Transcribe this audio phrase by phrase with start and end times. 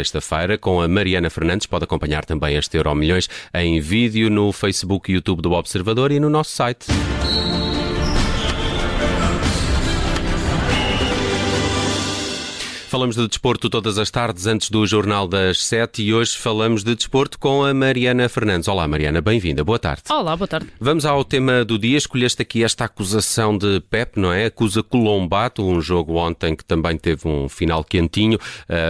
[0.00, 1.66] sexta-feira com a Mariana Fernandes.
[1.66, 6.18] Pode acompanhar também este Euro Milhões em vídeo no Facebook e YouTube do Observador e
[6.18, 6.86] no nosso site.
[12.90, 16.96] Falamos de desporto todas as tardes antes do Jornal das Sete e hoje falamos de
[16.96, 18.66] desporto com a Mariana Fernandes.
[18.66, 19.62] Olá, Mariana, bem-vinda.
[19.62, 20.02] Boa tarde.
[20.10, 20.66] Olá, boa tarde.
[20.80, 21.96] Vamos ao tema do dia.
[21.96, 24.46] Escolheste aqui esta acusação de Pep, não é?
[24.46, 28.40] Acusa Colombato, um jogo ontem que também teve um final quentinho,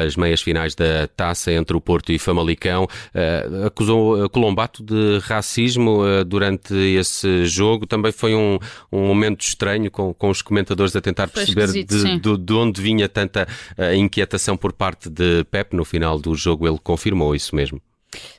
[0.07, 2.85] as meias finais da taça entre o Porto e Famalicão.
[2.85, 7.87] Uh, acusou Colombato de racismo durante esse jogo.
[7.87, 8.59] Também foi um,
[8.91, 13.07] um momento estranho com, com os comentadores a tentar perceber de, de, de, onde vinha
[13.07, 13.47] tanta.
[13.91, 17.81] A inquietação por parte de Pep no final do jogo, ele confirmou isso mesmo.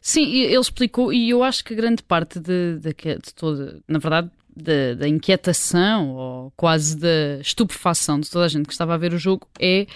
[0.01, 4.29] Sim, ele explicou, e eu acho que grande parte de, de, de toda, na verdade,
[4.55, 9.13] da, da, inquietação ou quase da estupefação de toda a gente que estava a ver
[9.13, 9.87] o jogo é.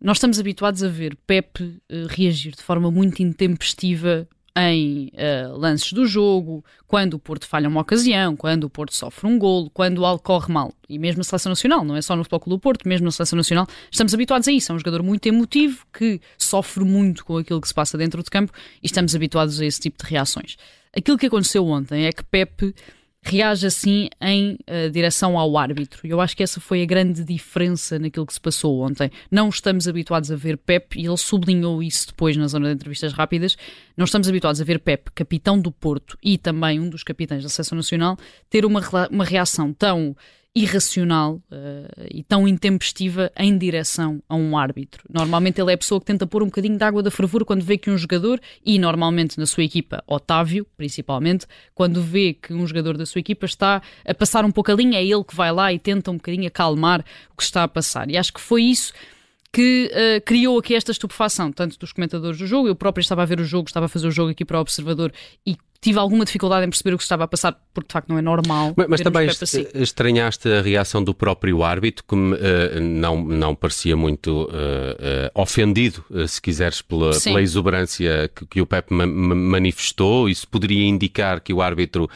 [0.00, 5.92] Nós estamos habituados a ver Pep uh, reagir de forma muito intempestiva em uh, lances
[5.92, 10.04] do jogo, quando o Porto falha uma ocasião, quando o Porto sofre um golo, quando
[10.04, 10.72] algo corre mal.
[10.88, 13.12] E mesmo na Seleção Nacional, não é só no Futebol Clube do Porto, mesmo na
[13.12, 14.72] Seleção Nacional, estamos habituados a isso.
[14.72, 18.30] É um jogador muito emotivo, que sofre muito com aquilo que se passa dentro de
[18.30, 18.52] campo
[18.82, 20.56] e estamos habituados a esse tipo de reações.
[20.96, 22.74] Aquilo que aconteceu ontem é que Pepe
[23.22, 26.00] reage assim em uh, direção ao árbitro.
[26.04, 29.10] Eu acho que essa foi a grande diferença naquilo que se passou ontem.
[29.30, 33.12] Não estamos habituados a ver Pep, e ele sublinhou isso depois na zona de entrevistas
[33.12, 33.56] rápidas,
[33.96, 37.48] não estamos habituados a ver Pep, capitão do Porto e também um dos capitães da
[37.48, 38.16] Seleção Nacional,
[38.48, 40.16] ter uma, uma reação tão
[40.54, 45.04] irracional uh, e tão intempestiva em direção a um árbitro.
[45.08, 47.62] Normalmente ele é a pessoa que tenta pôr um bocadinho de água da fervura quando
[47.62, 52.66] vê que um jogador, e normalmente na sua equipa, Otávio, principalmente, quando vê que um
[52.66, 55.52] jogador da sua equipa está a passar um pouco a linha, é ele que vai
[55.52, 58.10] lá e tenta um bocadinho acalmar o que está a passar.
[58.10, 58.92] E acho que foi isso
[59.52, 63.26] que uh, criou aqui esta estupefação, tanto dos comentadores do jogo, eu próprio estava a
[63.26, 65.12] ver o jogo, estava a fazer o jogo aqui para o Observador
[65.46, 68.18] e tive alguma dificuldade em perceber o que estava a passar, porque de facto não
[68.18, 68.74] é normal.
[68.76, 69.66] Mas, mas também assim.
[69.74, 76.04] estranhaste a reação do próprio árbitro, que uh, não, não parecia muito uh, uh, ofendido,
[76.28, 80.28] se quiseres, pela, pela exuberância que, que o Pep ma manifestou.
[80.28, 82.08] Isso poderia indicar que o árbitro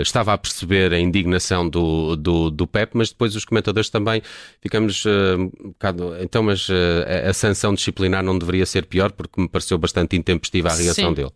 [0.00, 4.22] estava a perceber a indignação do, do, do Pep, mas depois os comentadores também
[4.60, 6.16] ficamos uh, um bocado.
[6.20, 6.72] Então, mas uh,
[7.26, 11.10] a, a sanção disciplinar não deveria ser pior, porque me pareceu bastante intempestiva a reação
[11.10, 11.14] Sim.
[11.14, 11.30] dele.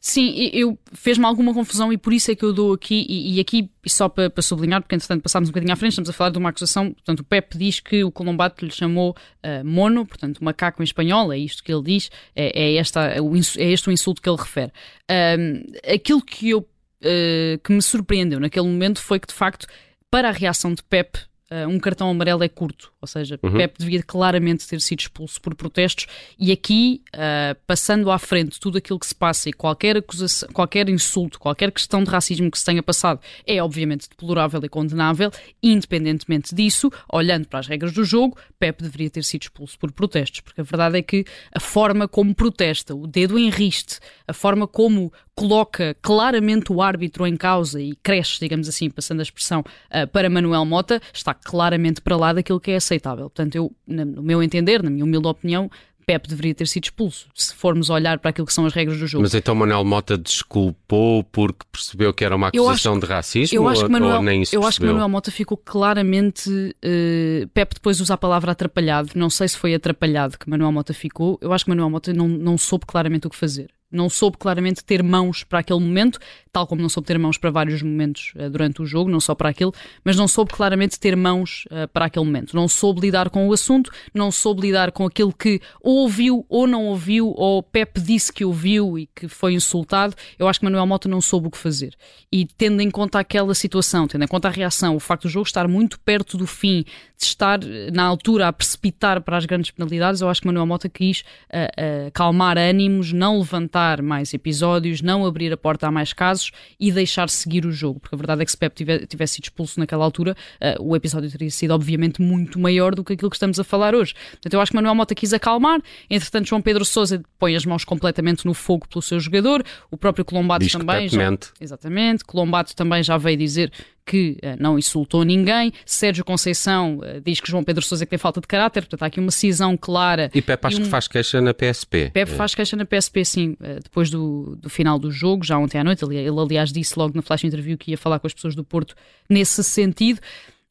[0.00, 3.40] Sim, eu fez-me alguma confusão e por isso é que eu dou aqui, e, e
[3.40, 6.30] aqui só para, para, sublinhar, porque entretanto passámos um bocadinho à frente, estamos a falar
[6.30, 10.42] de uma acusação, portanto o Pep diz que o Colombato lhe chamou uh, mono, portanto
[10.42, 13.92] macaco em espanhol, é isto que ele diz, é, é, esta, é, é este o
[13.92, 14.72] insulto que ele refere.
[15.10, 19.66] Um, aquilo que eu uh, que me surpreendeu naquele momento foi que de facto,
[20.10, 21.18] para a reação de Pep,
[21.50, 23.52] uh, um cartão amarelo é curto, ou seja, uhum.
[23.52, 26.06] Pep devia claramente ter sido expulso por protestos.
[26.38, 30.88] E aqui, uh, passando à frente tudo aquilo que se passa e qualquer acusação, qualquer
[30.88, 35.30] insulto, qualquer questão de racismo que se tenha passado é obviamente deplorável e condenável,
[35.62, 40.40] independentemente disso, olhando para as regras do jogo, Pep deveria ter sido expulso por protestos,
[40.40, 41.24] porque a verdade é que
[41.54, 45.10] a forma como protesta, o dedo em riste, a forma como
[45.40, 50.28] coloca claramente o árbitro em causa e cresce, digamos assim, passando a expressão uh, para
[50.28, 53.30] Manuel Mota, está claramente para lá daquilo que é aceitável.
[53.30, 55.70] Portanto, eu, no meu entender, na minha humilde opinião,
[56.06, 59.06] Pep deveria ter sido expulso, se formos olhar para aquilo que são as regras do
[59.06, 59.22] jogo.
[59.22, 63.68] Mas então Manuel Mota desculpou porque percebeu que era uma acusação acho, de racismo eu
[63.68, 66.50] acho que Manuel, ou nem isso Eu acho que Manuel Mota ficou claramente...
[66.50, 70.92] Uh, Pep depois usa a palavra atrapalhado, não sei se foi atrapalhado que Manuel Mota
[70.92, 73.70] ficou, eu acho que Manuel Mota não, não soube claramente o que fazer.
[73.92, 76.18] Não soube claramente ter mãos para aquele momento,
[76.52, 79.34] tal como não soube ter mãos para vários momentos uh, durante o jogo, não só
[79.34, 79.72] para aquele,
[80.04, 82.54] mas não soube claramente ter mãos uh, para aquele momento.
[82.54, 86.66] Não soube lidar com o assunto, não soube lidar com aquilo que ou ouviu ou
[86.66, 90.14] não ouviu, ou Pepe disse que ouviu e que foi insultado.
[90.38, 91.94] Eu acho que Manuel Mota não soube o que fazer.
[92.32, 95.46] E tendo em conta aquela situação, tendo em conta a reação, o facto do jogo
[95.46, 96.84] estar muito perto do fim,
[97.18, 100.66] de estar eh, na altura a precipitar para as grandes penalidades, eu acho que Manuel
[100.66, 106.12] Mota quis uh, calmar ânimos, não levantar mais episódios, não abrir a porta a mais
[106.12, 106.39] casos
[106.78, 109.44] e deixar seguir o jogo, porque a verdade é que se Pep tivesse, tivesse sido
[109.44, 113.36] expulso naquela altura, uh, o episódio teria sido obviamente muito maior do que aquilo que
[113.36, 114.14] estamos a falar hoje.
[114.32, 117.84] Portanto, eu acho que Manuel Mota quis acalmar, entretanto João Pedro Sousa põe as mãos
[117.84, 121.08] completamente no fogo pelo seu jogador, o próprio Colombato Diz também.
[121.08, 123.72] Já, exatamente, Colombato também já veio dizer
[124.04, 125.72] que uh, não insultou ninguém.
[125.84, 129.06] Sérgio Conceição uh, diz que João Pedro Sousa que tem falta de caráter, portanto há
[129.06, 130.30] aqui uma cisão clara.
[130.34, 130.84] E Pepe acho um...
[130.84, 132.10] que faz queixa na PSP.
[132.12, 132.34] Pepe é.
[132.34, 135.84] faz queixa na PSP, sim, uh, depois do, do final do jogo, já ontem à
[135.84, 136.04] noite.
[136.04, 138.64] Ele, ele, aliás, disse logo na flash interview que ia falar com as pessoas do
[138.64, 138.94] Porto
[139.28, 140.20] nesse sentido.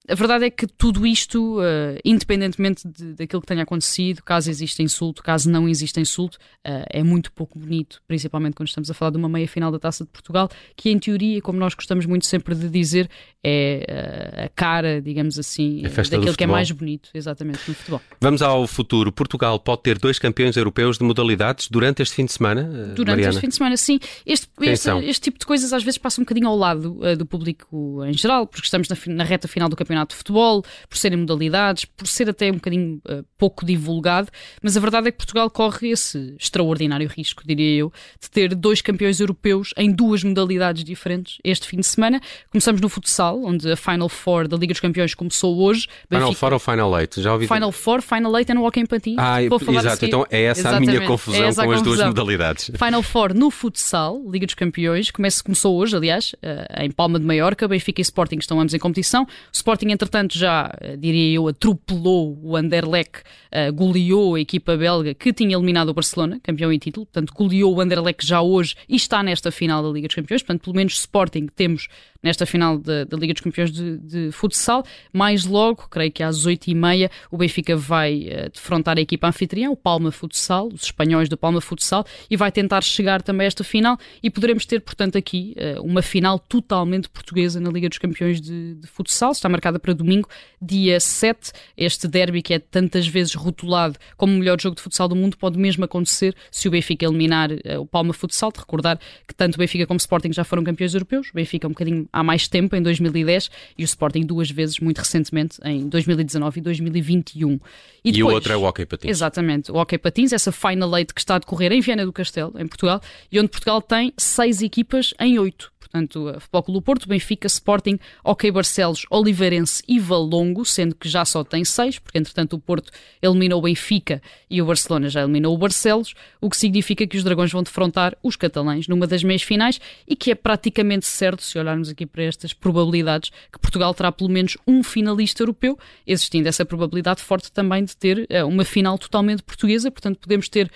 [0.09, 1.63] A verdade é que tudo isto, uh,
[2.03, 7.03] independentemente de, daquilo que tenha acontecido, caso exista insulto, caso não exista insulto, uh, é
[7.03, 10.09] muito pouco bonito, principalmente quando estamos a falar de uma meia final da Taça de
[10.09, 13.07] Portugal, que em teoria, como nós gostamos muito sempre de dizer,
[13.43, 18.01] é uh, a cara, digamos assim, daquilo que é mais bonito, exatamente, no futebol.
[18.19, 19.11] Vamos ao futuro.
[19.11, 22.63] Portugal pode ter dois campeões europeus de modalidades durante este fim de semana?
[22.63, 23.29] Durante Mariana?
[23.29, 23.99] este fim de semana, sim.
[24.25, 28.03] Este, este, este, tipo de coisas às vezes passa um bocadinho ao lado do público
[28.05, 31.19] em geral, porque estamos na, na reta final do campeonato campeonato de futebol, por serem
[31.19, 34.29] modalidades, por ser até um bocadinho uh, pouco divulgado,
[34.61, 38.81] mas a verdade é que Portugal corre esse extraordinário risco, diria eu, de ter dois
[38.81, 42.21] campeões europeus em duas modalidades diferentes este fim de semana.
[42.49, 45.87] Começamos no futsal, onde a Final Four da Liga dos Campeões começou hoje.
[46.07, 46.39] Final Benfica...
[46.39, 47.21] Four ou Final Eight?
[47.21, 49.17] Já ouvi Final Four, Final Eight é no Hockey em Patins.
[49.17, 50.05] Ah, exato.
[50.05, 50.89] Então é essa Exatamente.
[50.89, 52.71] a minha confusão é com as duas modalidades.
[52.77, 57.25] Final Four no futsal, Liga dos Campeões, começa, começou hoje, aliás, uh, em Palma de
[57.25, 57.67] Maiorca.
[57.67, 59.23] Benfica e Sporting estão ambos em competição.
[59.23, 63.23] O Sporting, entretanto, já, eh, diria eu, atropelou o Anderlecht,
[63.53, 67.75] uh, goleou a equipa belga que tinha eliminado o Barcelona, campeão em título, portanto, goleou
[67.75, 70.93] o Anderlecht já hoje e está nesta final da Liga dos Campeões, portanto, pelo menos
[70.93, 71.87] Sporting temos
[72.21, 74.83] nesta final da, Liga dos Campeões de, de, futsal.
[75.11, 79.75] Mais logo, creio que às 8h30, o Benfica vai uh, defrontar a equipa anfitriã, o
[79.75, 83.97] Palma Futsal, os espanhóis do Palma Futsal, e vai tentar chegar também a esta final.
[84.21, 88.75] E poderemos ter, portanto, aqui uh, uma final totalmente portuguesa na Liga dos Campeões de,
[88.75, 89.31] de futsal.
[89.31, 90.27] Está marcada para domingo,
[90.61, 91.51] dia 7.
[91.77, 95.37] Este derby que é tantas vezes rotulado como o melhor jogo de futsal do mundo
[95.37, 98.51] pode mesmo acontecer se o Benfica eliminar uh, o Palma Futsal.
[98.51, 101.29] De recordar que tanto o Benfica como o Sporting já foram campeões europeus.
[101.29, 104.97] O Benfica um bocadinho há mais tempo, em 2010, e o Sporting duas vezes, muito
[104.97, 107.59] recentemente, em 2019 e 2021.
[108.03, 109.09] E, depois, e o outro é o Hockey Patins.
[109.09, 112.53] Exatamente, o Hockey Patins, essa Final Eight que está a decorrer em Viana do Castelo,
[112.57, 113.01] em Portugal,
[113.31, 118.51] e onde Portugal tem seis equipas em oito portanto, Futebol Clube Porto, Benfica, Sporting, OK
[118.51, 122.91] Barcelos, Oliveirense e Valongo, sendo que já só tem seis, porque entretanto o Porto
[123.21, 127.23] eliminou o Benfica e o Barcelona já eliminou o Barcelos, o que significa que os
[127.23, 131.57] Dragões vão defrontar os catalães numa das meias finais e que é praticamente certo, se
[131.57, 136.65] olharmos aqui para estas probabilidades, que Portugal terá pelo menos um finalista europeu, existindo essa
[136.65, 140.69] probabilidade forte também de ter uh, uma final totalmente portuguesa, portanto podemos ter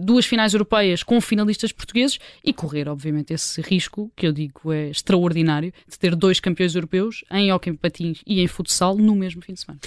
[0.00, 4.90] duas finais europeias com finalistas portugueses e correr, obviamente, esse risco que eu digo é
[4.90, 9.54] extraordinário de ter dois campeões europeus em hockey patins e em futsal no mesmo fim
[9.54, 9.80] de semana.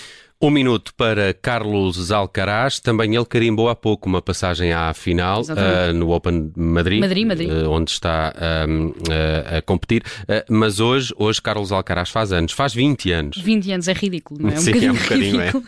[0.44, 5.94] Um minuto para Carlos Alcaraz, também ele carimbou há pouco uma passagem à final uh,
[5.94, 7.50] no Open Madrid, Madrid, Madrid.
[7.50, 10.04] Uh, onde está uh, a competir.
[10.50, 13.38] mas hoje, hoje Carlos Alcaraz faz anos, faz 20 anos.
[13.38, 14.56] 20 anos é ridículo, não é?
[14.56, 15.46] Um Sim, bocadinho, é um bocadinho é.
[15.46, 15.66] ridículo.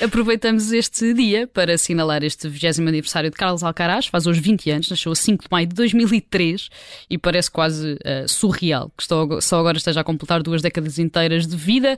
[0.00, 0.02] É.
[0.04, 4.90] Aproveitamos este dia para assinalar este 20 aniversário de Carlos Alcaraz, faz hoje 20 anos,
[4.90, 6.70] nasceu a 5 de maio de 2003
[7.08, 7.96] e parece quase
[8.26, 11.96] surreal que só agora esteja a completar duas décadas inteiras de vida.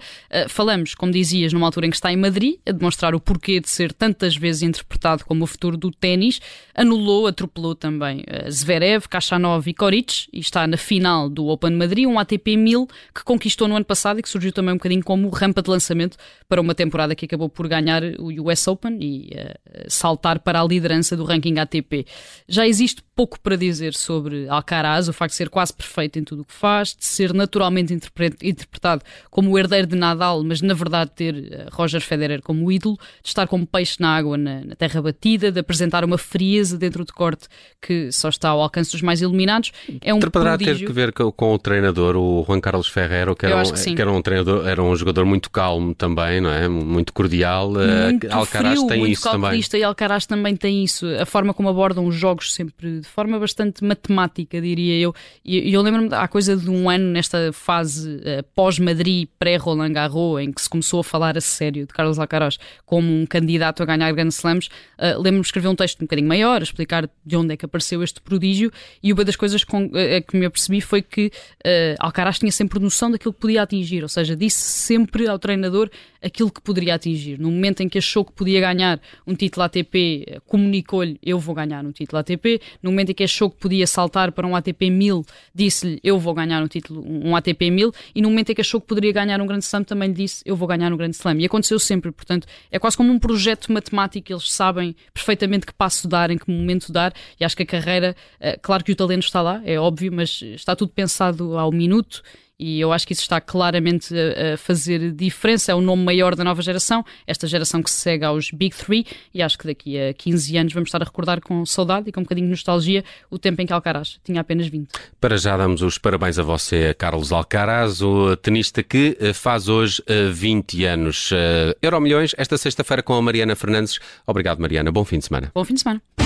[0.49, 3.69] falamos, como dizias, numa altura em que está em Madrid, a demonstrar o porquê de
[3.69, 6.41] ser tantas vezes interpretado como o futuro do ténis,
[6.75, 12.07] anulou, atropelou também uh, Zverev, Kachanov e Koric e está na final do Open Madrid,
[12.07, 15.29] um ATP 1000 que conquistou no ano passado e que surgiu também um bocadinho como
[15.29, 16.17] rampa de lançamento
[16.49, 20.65] para uma temporada que acabou por ganhar o US Open e uh, saltar para a
[20.65, 22.07] liderança do ranking ATP.
[22.49, 26.43] Já existe pouco para dizer sobre Alcaraz, o facto de ser quase perfeito em tudo
[26.43, 27.95] o que faz, de ser naturalmente
[28.43, 32.97] interpretado como o herdeiro de Nadal, mas na verdade ter uh, Roger Federer como ídolo,
[33.23, 37.05] de estar como peixe na água na, na, terra batida, de apresentar uma frieza dentro
[37.05, 37.47] de corte
[37.81, 39.73] que só está ao alcance dos mais iluminados.
[40.01, 40.79] É um Poderá prodígio.
[40.79, 44.13] ter que ver com, o treinador, o Juan Carlos Ferreiro, que era, um, que, era
[44.13, 46.69] um treinador, era um jogador muito calmo também, não é?
[46.69, 47.73] Muito cordial.
[47.81, 49.61] Eh, muito Alcaraz frio, tem muito isso também.
[49.75, 51.07] E Alcaraz também tem isso.
[51.21, 55.15] A forma como abordam os jogos sempre de forma bastante matemática, diria eu.
[55.45, 60.53] E eu lembro-me, há coisa de um ano nesta fase uh, pós-Madrid, pré-Roland Garros, em
[60.53, 64.13] que se começou a falar a sério de Carlos Alcaraz como um candidato a ganhar
[64.13, 67.55] Grand Slams, uh, lembro-me de escrever um texto um bocadinho maior, a explicar de onde
[67.55, 69.91] é que apareceu este prodígio, e uma das coisas com, uh,
[70.27, 74.09] que me apercebi foi que uh, Alcaraz tinha sempre noção daquilo que podia atingir, ou
[74.09, 75.91] seja, disse sempre ao treinador
[76.23, 77.39] aquilo que poderia atingir.
[77.39, 81.85] No momento em que achou que podia ganhar um título ATP, comunicou-lhe eu vou ganhar
[81.85, 82.61] um título ATP.
[82.83, 86.33] No momento em que achou que podia saltar para um ATP 1000, disse-lhe eu vou
[86.33, 87.93] ganhar um título, um ATP 1000.
[88.15, 90.43] E no momento em que achou que poderia ganhar um grande slam, também lhe disse
[90.47, 91.39] eu vou ganhar um grande slam.
[91.39, 96.09] E aconteceu sempre, portanto, é quase como um projeto matemático, eles sabem perfeitamente que passo
[96.09, 99.23] dar, em que momento dar, e acho que a carreira, eh, claro que o talento
[99.23, 102.23] está lá, é óbvio, mas está tudo pensado ao minuto
[102.59, 105.73] e eu acho que isso está claramente a, a fazer diferença.
[105.73, 109.07] É o nome maior da nova geração, esta geração que se segue aos Big Three,
[109.33, 112.21] e acho que daqui a 15 anos vamos estar a recordar com saudade e com
[112.21, 114.89] um bocadinho de nostalgia o tempo em que Alcaraz tinha apenas 20.
[115.21, 120.03] Para já damos os parabéns a você, Carlos Alcaraz, o tenista que eh, faz hoje
[120.33, 121.31] 20 eh, anos.
[121.33, 123.99] Eh, Euro Milhões, esta sexta-feira com a Mariana Fernandes.
[124.27, 124.91] Obrigado, Mariana.
[124.93, 125.51] Bom fim de semana.
[125.55, 126.24] Bom fim de semana.